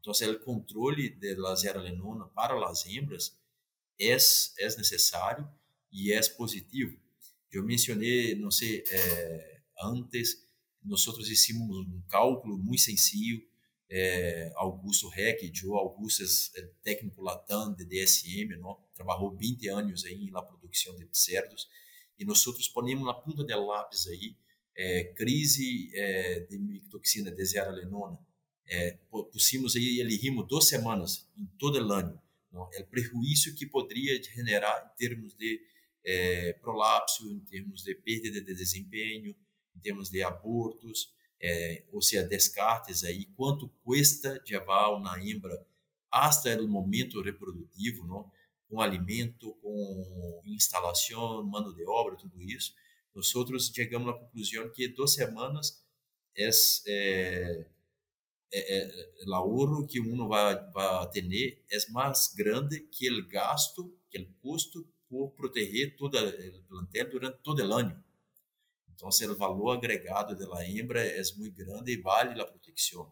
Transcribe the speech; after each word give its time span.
Então, 0.00 0.12
o 0.32 0.40
controle 0.40 1.10
da 1.10 1.54
zearalenona 1.54 2.26
para 2.28 2.54
as 2.68 2.86
hembras 2.86 3.38
é, 3.98 4.16
necessário 4.76 5.48
e 5.92 6.12
é 6.12 6.20
positivo. 6.30 6.98
Eu 7.52 7.62
mencionei, 7.64 8.34
não 8.34 8.50
sei, 8.50 8.82
é, 8.90 9.60
antes, 9.82 10.48
nós 10.82 11.02
hicimos 11.28 11.76
um 11.86 12.00
cálculo 12.08 12.56
muito 12.56 12.80
sencillo, 12.80 13.42
é, 13.90 14.52
Augusto 14.54 15.08
Reck, 15.08 15.50
Joe 15.52 15.76
Augusto 15.76 16.22
técnico 16.82 17.20
latam 17.22 17.74
de 17.74 17.84
DSM, 17.84 18.56
trabalhou 18.94 19.36
20 19.36 19.68
anos 19.68 20.04
na 20.30 20.40
produção 20.40 20.96
de 20.96 21.08
cerdos, 21.12 21.68
e 22.16 22.24
nós 22.24 22.42
ponemos 22.68 23.04
na 23.04 23.14
ponta 23.14 23.42
do 23.42 23.66
lápis 23.66 24.06
aí, 24.06 24.36
é, 24.76 25.04
crise 25.14 25.90
é, 25.94 26.40
de 26.40 26.58
micotoxina 26.58 27.30
de 27.30 27.44
zearalenona, 27.44 28.18
é, 28.70 28.96
aí, 29.76 30.00
ele 30.00 30.16
rimo 30.16 30.44
duas 30.44 30.68
semanas 30.68 31.28
em 31.36 31.44
todo 31.58 31.76
o 31.76 31.92
ano, 31.92 32.20
não? 32.52 32.68
é 32.72 32.82
o 32.82 32.86
prejuízo 32.86 33.54
que 33.56 33.66
poderia 33.66 34.22
generar 34.22 34.92
em 34.92 34.96
termos 34.96 35.34
de 35.34 35.60
é, 36.04 36.52
prolapso, 36.54 37.30
em 37.32 37.40
termos 37.40 37.82
de 37.82 37.94
perda 37.96 38.30
de 38.30 38.54
desempenho, 38.54 39.34
em 39.76 39.80
termos 39.80 40.08
de 40.08 40.22
abortos, 40.22 41.12
é, 41.42 41.84
ou 41.90 42.00
seja, 42.00 42.22
descartes 42.22 43.02
aí, 43.02 43.26
quanto 43.36 43.68
custa 43.82 44.40
levar 44.48 45.00
na 45.00 45.18
hembra 45.18 45.66
até 46.10 46.60
o 46.60 46.68
momento 46.68 47.20
reprodutivo, 47.20 48.06
não? 48.06 48.30
com 48.68 48.80
alimento, 48.80 49.52
com 49.54 50.42
instalação, 50.46 51.42
mano 51.42 51.74
de 51.74 51.84
obra, 51.84 52.14
tudo 52.16 52.40
isso. 52.40 52.72
Nós 53.12 53.34
outros 53.34 53.72
chegamos 53.74 54.08
à 54.08 54.12
conclusão 54.12 54.70
que 54.70 54.86
duas 54.86 55.12
semanas 55.12 55.84
é, 56.36 56.48
é, 56.86 57.66
é, 58.52 58.82
é 58.82 59.28
o 59.28 59.34
ahorro 59.34 59.86
que 59.86 60.00
uno 60.00 60.28
vai, 60.28 60.54
vai 60.70 61.10
ter 61.10 61.62
é 61.70 61.90
mais 61.90 62.32
grande 62.34 62.80
que 62.80 63.10
o 63.10 63.28
gasto, 63.28 63.96
que 64.10 64.18
o 64.18 64.34
custo 64.40 64.86
por 65.08 65.30
proteger 65.32 65.96
toda 65.96 66.18
o 66.20 66.62
plantel 66.64 67.10
durante 67.10 67.38
todo 67.42 67.60
o 67.60 67.74
ano. 67.74 68.04
Então, 68.94 69.08
o 69.08 69.36
valor 69.36 69.76
agregado 69.76 70.36
da 70.36 70.68
hembra 70.68 71.00
é 71.02 71.22
muito 71.36 71.56
grande 71.56 71.92
e 71.92 72.00
vale 72.00 72.40
a 72.40 72.44
proteção. 72.44 73.10